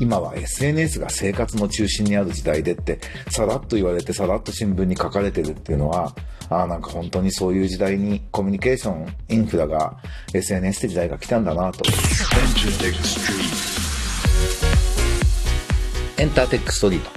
[0.00, 2.98] 今は SNS が生活の中心にある時代でって、
[3.30, 6.14] さらっと言われてさらっと新聞に書かれてるっていうのは、
[6.48, 9.98] ああ、なんか本当にそういう時代にコミュニケーション、インフラが
[10.32, 11.84] SNS って時代が来たんだなと。
[16.16, 17.10] エンターテックストリート。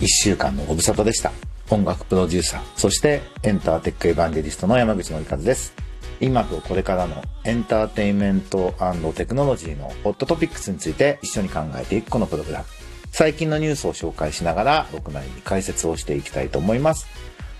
[0.00, 1.30] 1週間のご無沙汰でした。
[1.70, 5.83] 音楽プロデューサー、そしてエンターテックエヴァンゲリストの山口のりかずです。
[6.24, 8.74] 今とこれからのエンターテインメント
[9.14, 12.64] テクノロジーのホットトピックスについて一緒に考えていくこのプログラム。
[13.12, 17.06] 最近のニュースを紹介しながら僕なりに解説をしていきたいと思います。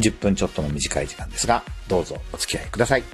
[0.00, 3.04] 10分ちょっとの短い時間ですが、どうぞお付き合いください。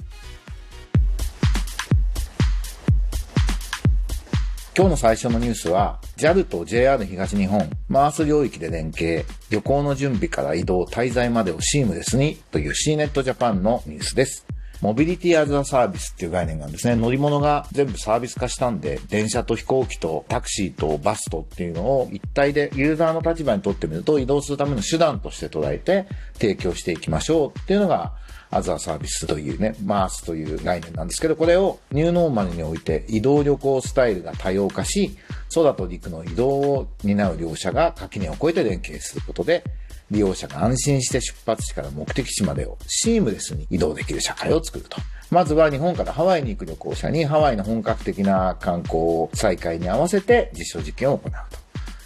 [4.75, 14.45] 今日の最初のニュースは、JAL と JR 東日本、マース領域で連携、旅行の準備から移動、滞在までをシームレスにという C ネットジャパンのニュースです。
[14.81, 16.95] モビリティアズアサービスっていう概念なんですね。
[16.95, 28.13] 乗り物が全部サービス化したんで、電車と飛行機とタクシーとバスとっていうのを一体でユーザーの立場にとってみると移動するための手段として捉えて提供していきましょうっていうのが
[28.51, 35.17] アザーサービスというね、マースという概念なんですけど、これをニューノーマルにおいて移動旅行スタイルが多様化し、
[35.53, 39.63] 空と陸の移動を担う両者が垣根を越えて連携することで、
[40.11, 44.97] 利用者が安心して出発地から目的地までをシームレスに移動できる社会を作ると。
[45.31, 51.65] まずは日本からハワイに行く旅行者にハワイの本格的な観光再開に合わせて実証実験を行うと。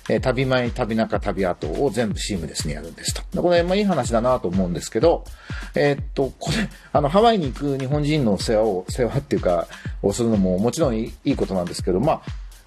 [0.09, 3.41] え旅前、旅中、旅後を全部シームレスにやるんですと。
[3.41, 5.23] これ、まあいい話だなと思うんですけど、
[5.75, 9.67] えー、っと、これ、あの、ハワイに行く日本人の世話を、世話っていうか、
[10.01, 12.21] をするのももちろんいいことなんですけど、まあ、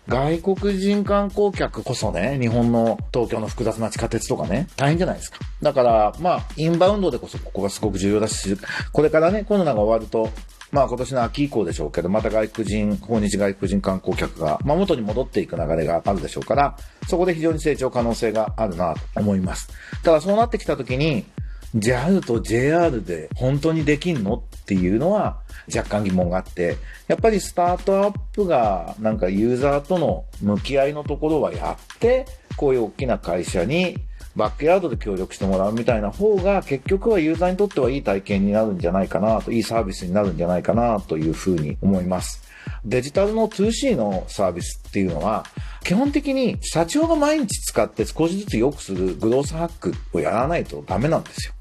[0.09, 5.39] 外国人観光客こそね、日本の東京の複雑な地下鉄とかね、大変じゃないですか。
[5.63, 8.57] だから、まあ、インバウンドでこそここがすごく重要だし、
[8.93, 10.31] これからね、コロナが終わると、
[10.73, 16.77] まあ今年の秋以降でしょうけど、また外国人、訪日外国人観光客が、まあ元に戻っていく流れがあるでしょうから、
[17.09, 19.69] そこで非常に成長可能性があるなと思います。
[20.03, 21.27] ただそうなってきたときに、
[21.77, 25.41] JAL と JR で本当にできんのっていうのは
[25.75, 26.77] 若干疑問があって、
[27.09, 33.97] やっぱりスタートアップがなんかユーザーとの向き合いのところはやって、こういう大きな会社に
[34.37, 42.43] バックヤードで協力してもらうみたいな方が結局はユーザーにとってはいい体験になるんじゃないかなと、いいサービスになるんじゃないかなというふうに思います。
[42.85, 45.45] デジタルの 2C のサービスっていうのは、
[45.85, 51.55] 基本的に社長が毎日使って少しずつ良くするグロースハックをやらないとダメなんですよ。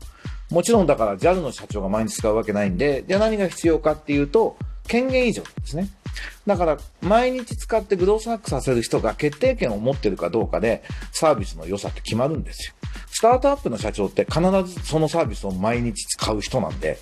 [0.52, 4.58] もちろんだから JAL の社長が毎日使うわけないんで、じゃあ何が必要かっていうと、
[4.88, 5.90] 権限以上ですね。
[6.46, 12.74] だから、毎日使ってグロースハックさせる人が決定権を持ってるかどうかで、サービスの良さって決まるんですよ。
[13.08, 17.00] スタートアップの社長って必ずそのサービスを毎日使う人なんで、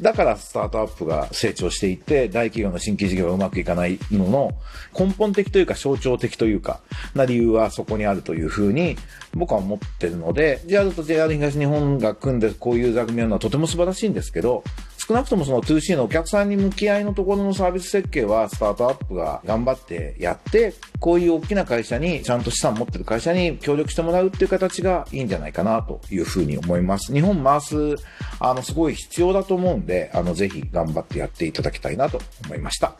[0.00, 4.52] だからスタートアップが成長していって、大企業の新規事業がうまくいかないのの
[4.96, 6.80] 根本的というか象徴的というか、
[7.14, 8.96] な理由はそこにあるというふうに
[9.34, 14.62] 僕は思ってるので、JR と JR 東日本が組んでこういう座組みやるのはとても素晴らしいんですけど、
[15.08, 27.10] 少なくともその 2C のお客さんに向き合いのところのサービス設計はスタートアップが頑張ってやって、こういう大きな会社に、ちゃんと資産持ってる会社に協力してもらうっていう形がいいんじゃないかなというふうに思います。
[27.10, 27.96] 日本回す、
[28.38, 32.94] あの、すごい必要だと思うんで、あの、ぜひ頑張ってやっていただきたいなと思いました。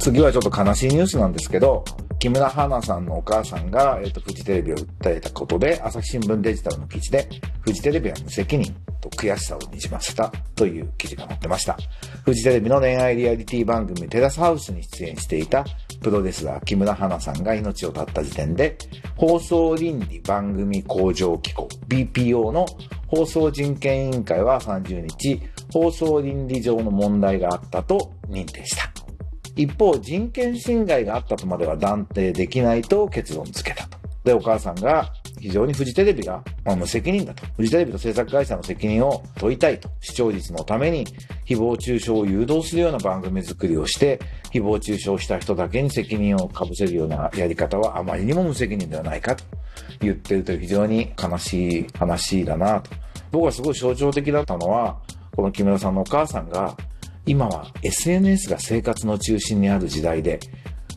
[0.00, 1.84] 次はちょっと悲しいニュースなんですけど、
[2.18, 7.28] 木村花さんのお母さんが、えっ、ー、と、フジテレビを訴えたことで、朝日新聞デジタルの記事で、
[7.60, 11.76] フジテレビは無責任と悔しさをにじませたという記事が載ってました。
[12.24, 15.64] フジテレビの恋愛リアリティ番組テラスハウスに出演していた
[16.00, 18.78] プロレスラー木村花さんが命を絶った時点で、
[19.16, 22.66] 放送倫理番組向上機構 BPO の
[23.08, 25.40] 放送人権委員会は30日、
[25.72, 28.95] 放送倫理上の問題があったと認定した。
[29.56, 33.88] 一方、人権侵害があったとまでは断定できないと結論付けた。
[34.22, 37.46] で、お母さんが非常にフジテレビが、まあ、無責任だと。
[37.56, 39.88] フジテレビと制作会社の責任を問いたいと。
[40.00, 41.06] 視聴率のために
[41.46, 44.20] 誹謗中傷を誘導するような番組作りをして、
[44.52, 49.44] 誹謗中傷した人だけに責任をかぶせるようなやり方はあまりにも無責任ではないかと
[50.00, 52.90] 言ってるという非常に悲しい話だなと。
[53.30, 54.98] 僕はすごい象徴的だったのは、
[55.36, 56.76] この木村さんのお母さんが
[57.28, 60.38] 今は SNS が生活の中心にある時代で、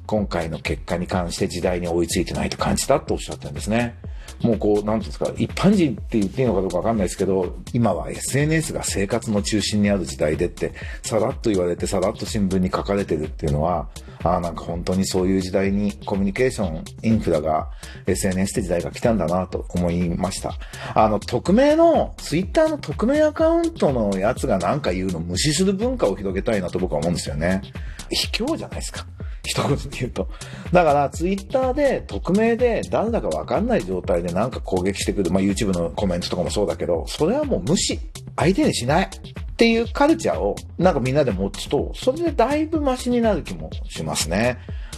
[0.05, 3.95] 今回の結果に関して時代に追いついてないと感じたとおっしゃったんですね。
[4.41, 10.73] もうこう、なんていうんですか、一般人って言っていいのかどうかわかんないですけど、今は SNS が生活の中心にある時代でって、
[11.03, 13.89] さらっと言われて、さらっと新聞に書かれてるっていうのは、
[14.23, 17.69] ああ、なんか本当にそういう時代にコミュニケーション、インフラが
[18.05, 20.53] SNS って時代が来たんだなと思いました。
[20.93, 27.61] あの、匿名の、ツイッターの匿名アカウントのやつがなんか言うの無視する文化を広げたいなと僕は思うんですよね。
[28.09, 29.05] 卑怯じゃないですか。
[29.43, 30.27] 一言で言うと。
[30.71, 35.31] だから、ツイッターで匿名で誰だかわかんない状態でなんか攻撃してくる。
[35.31, 37.99] まあ YouTube のコメントとかもそうだけど、それはもう無視。
[38.35, 39.05] 相手にしない。
[39.05, 44.57] っていうカルチャーをなんかみんなで持つと、それでだいぶマシになる気もしますね。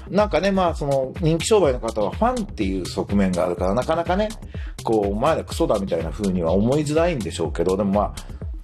[0.09, 4.29] なんかね、まあその人気商売の方はファンっていう側面があるから、なかなかね、
[4.83, 8.15] こう、お前らクソだみたいな風には思いづらいんでしょうけど、でもまあ、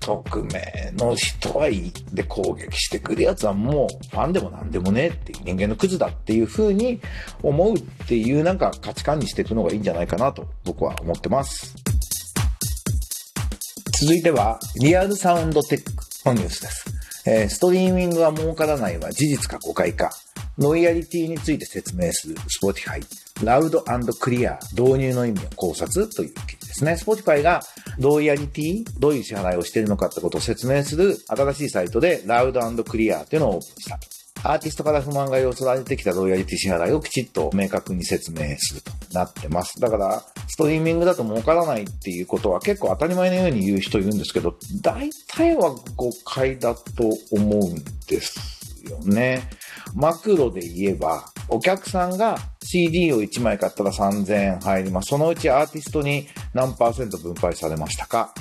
[0.08, 7.02] 匿名の人はいいで攻撃してくるやつはもうファンでもなんでもねえって人間のクズだっていう風に
[7.44, 11.76] 思うっていうなんか価値観にしていくのがいいんじゃないかなと僕は思ってます。
[14.00, 16.86] 続いてはリアルサウンドテックのニュースです。
[17.30, 20.12] えーストリーミングは儲からないは事実か誤解か。
[20.58, 23.04] ロイヤリティについて説明する Spotify。
[23.44, 23.84] ラウド
[24.20, 26.94] クリア導入の意味を考察という記事ですね。
[26.94, 27.62] Spotify が
[28.00, 34.08] ロイヤリティどういう支払いをしているのかってことを説明する新しいサイトでラウドクリアっていうのをオープンしたと。
[34.44, 39.80] アーティストから不満が寄せられてきたロイヤリティ支払いをきちっと明確に説明するとなってます。
[39.80, 49.50] だから、ストリーミングだと儲からないっていうことは結構当たり前のように言う人いるんですけど、大体は誤解だと思うんですよね。
[49.96, 52.38] マクロで言えば、お客さんが
[52.70, 55.08] CD を1枚買ったら3000円入ります。
[55.08, 58.34] そのうちアーティストに何パーセント分配されましたか？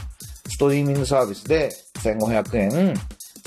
[0.48, 1.70] ストリーミングサービスで
[2.02, 2.94] 1500円、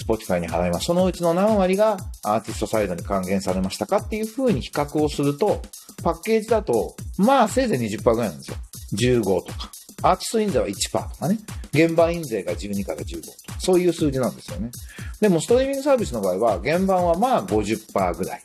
[0.02, 0.86] Spotify に払います。
[0.86, 3.98] そのうちの何割がアーティストサイドに還元されましたか？
[3.98, 5.62] っていう風に比較をすると、
[6.02, 8.58] パッケージだと、まあせいぜい20%ぐらいなんですよ。
[8.94, 9.72] 15とか。
[10.02, 11.38] アーティスト印税は1%とかね。
[11.74, 13.60] 現場印税が12から15とか。
[13.60, 14.72] そういう数字なんですよね。
[15.20, 18.44] でもストリーミングサービスの場合は、現場はまあ50%ぐらい。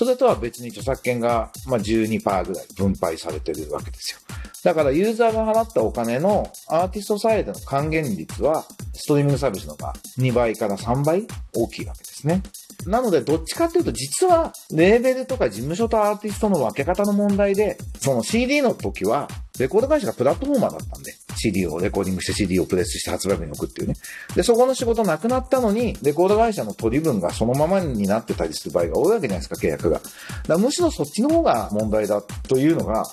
[0.00, 4.18] それとは別に著作権がまあ12%ぐらい分配されてるわけですよ。
[4.64, 8.64] だからユーザーが払ったお金のアーティストサイドの還元率は
[8.94, 12.42] ストリーミングサービスの方が2倍から3倍大きいわけですね。
[12.86, 23.94] なのでどっちかっていうと実はレーベルとか事務所とアーティストの分け方の問題でその CD の時はレコード会社がプラットフォーマーだったんで CD をレコーディングして CD をプレスして発売日に置くっていうね。
[24.34, 30.00] で、そこの仕事なくなったのに、レコード会社の取り分がそのままになってたりする場合が多いわけじゃないですか、契約が。
[30.46, 33.06] だむしろそっちの方が問題だというのが、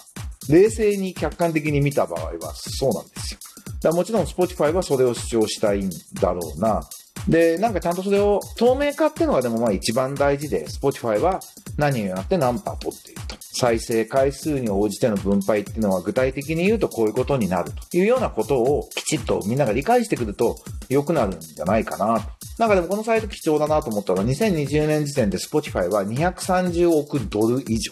[0.49, 3.39] 冷静に客観的に見た場合はそうなんですよ。
[3.81, 5.89] だもちろん Spotify はそれを主張したいん
[6.21, 6.87] だろうな。
[7.27, 11.39] で、なんかちゃんとそれを透明化っていうのがでもまあ一番大事で、Spotify は
[11.77, 13.21] 何をやって何パー取っている。
[13.57, 20.57] 再生回数に応じての分配っていうのは具体的に言うとこういうことになるというようなことをきちっとみんなが理解してくると
[20.89, 22.29] 良くなるんじゃないかなと。
[22.59, 27.91] なんかでもこのサイト貴重だなと思ったのは2020年時点で Spotify は230億ドル以上。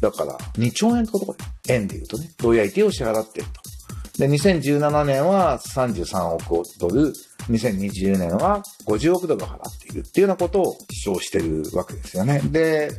[0.00, 1.34] だから2兆円ってことか
[1.68, 3.70] 円で言うとね、ロイヤリティを支払ってると。
[4.18, 7.12] で、2017年は33億ドル、
[7.48, 12.40] 2020年は50億ドル払っているっていうようなことを主張してるわけですよね。
[12.44, 12.90] で、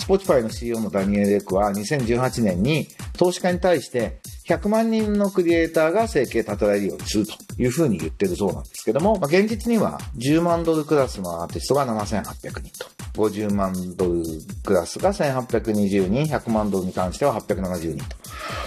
[0.00, 12.90] Spotify の CEO のダニエル・エクは2018年に投資家に対して100万人のクリエイターが生計立てられるようにするというふうに言ってるそうなんですけども、まあ、現実には10万ドルクラスのアーティストが7800人と。
[13.14, 14.22] 50万ドル
[14.64, 18.16] クラスが1820人、100万ドルに関しては870人と。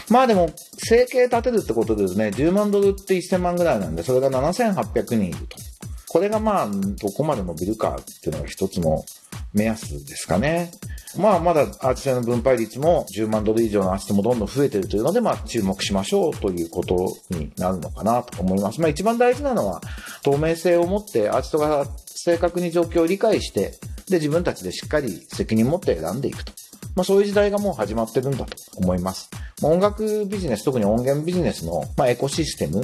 [0.10, 5.58] まあでも、生計立てるってことですね、10万ドルって1000万ぐらいなんで、それが7800人いると。
[6.10, 9.04] これがまあ、どこまで伸びるかっていうのが一つの
[9.54, 10.72] 目安ですかね。
[11.18, 18.82] まあ、まだアーティストの分配率も10万ドル以上のアーティストもどんどん増えてるというので、まあ、注目しましょうということになるのかなと思います。
[18.82, 19.82] まあ、一番大事なのは、
[20.24, 23.74] 透明性を持ってアーティストが正確に状況を理解して、
[24.10, 26.52] で、自分たちでしっかり責任持って選んでいくと。
[26.96, 29.30] まあそういう時代がもう始まってるんだと思います。
[29.62, 32.84] 音楽ビジネス、特に音源ビジネスの、まあ、エコシステム、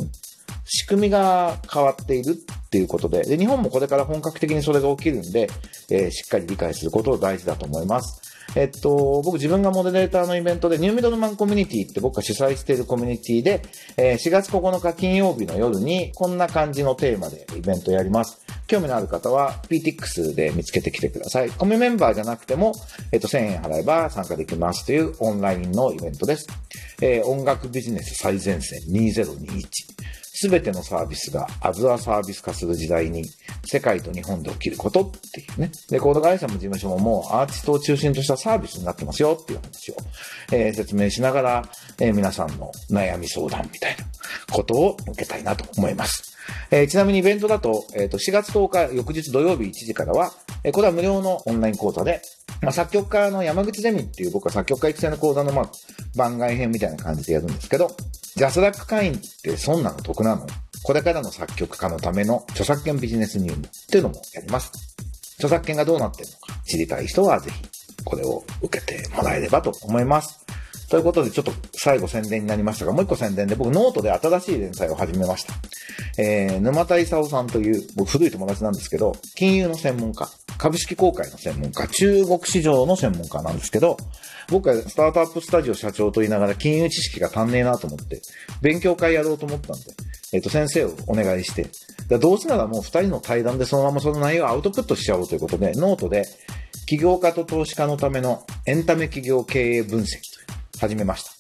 [0.66, 2.38] 仕組みが変わっている
[2.70, 5.50] っていうことで、で、日本もこれから本格的にそれが起きるんで、
[5.90, 8.22] えーしっかり理解することを大事だと思います。
[8.56, 13.62] えっと、僕自分がモデレーターのイベントで、ニューミドルマンコミュニティって僕が主催しているコミュニティで、
[13.98, 18.40] えー4月9日金曜日の夜に、こんな感じのテーマでイベントやります。
[18.68, 21.50] 興味のある方は PTX で見つけてきてください。
[21.50, 22.74] コミュメンバーじゃなくても、
[23.12, 26.46] えっと、1000円払えば参加できますというオンラインのイベントです。
[27.02, 30.29] えー音楽ビジネス最前線2021。
[30.42, 33.26] すべてのサービスがアズアサービス化する時代に、
[33.66, 35.70] 世界と日本で起きることっていうね。
[35.92, 39.96] レコード会社も事務所ももうアーティストを中心としたサービスになってますよっていう話を、
[40.54, 41.70] えー説明しながら、
[42.00, 44.06] えー皆さんの悩み相談みたいな
[44.50, 46.38] ことを受けたいなと思います。
[46.72, 50.32] えーちなみにイベントだと、えっ、と、4月10日、翌日土曜日1時からは、
[50.64, 52.22] えーこれは無料のオンライン講座で、
[52.62, 55.72] まあ、作曲家の山口ゼミっていう僕は作曲家育成の講座の、まあ、
[56.16, 57.92] 番外編みたいな感じでやるんですけど、
[58.40, 60.48] ジャスラック会員って損なの得なの？
[60.84, 64.72] これからの作曲家のための著作権ビジネス入門っていうのもやります。
[65.34, 67.62] 著作権がどうなってるのか知りたい人はぜひ
[68.06, 70.46] これを受けてもらえればと思います。
[70.90, 75.54] ということで、ちょっと最後宣伝になりましたが、もう一個宣伝で、僕ノートで新しい連載を始めました。
[76.18, 80.30] えー、沼田勲さんという、僕古い友達なんですけど、金融の専門家、
[80.60, 83.96] 株式公開の専門家、中国市場の専門家なんですけど、
[84.50, 88.22] 僕はスタートアップスタジオ社長と言いながら金融知識が足んねえなと思って、
[88.62, 89.86] 勉強会やろうと思ったんで、
[90.34, 91.68] えっ、と、先生をお願いして、
[92.10, 96.26] だどうせならもう二人の対談でそのままその内容をアウトプットしちゃおうということで、ノートで
[96.88, 100.20] 起業家と投資家のためのエンタメ企業経営分析という
[100.82, 101.32] 始めました。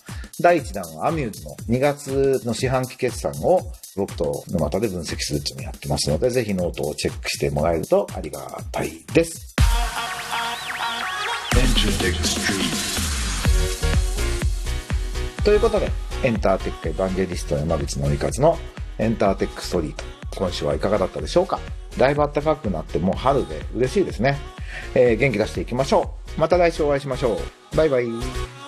[0.42, 8.39] 第1弾はアミューズの2月の四半期決算を僕と沼田で分析するっていうのをやってますので、ぜひノートをチェックしてもらえるとありが
[8.72, 9.56] たいです。
[15.44, 15.91] ということで、
[16.24, 18.58] エンターテックエヴァンジェリスト山口のりかずの
[18.98, 20.03] エンターテックストリート。
[20.36, 21.60] 今週はいかがだったでしょうか？
[21.98, 24.38] だいぶ暖かくなってもう春で嬉しいですね。
[24.94, 26.39] えー元気出していきましょう。
[26.39, 27.39] また来週お会いしましょ
[27.74, 27.75] う。
[27.75, 28.59] バイバイ。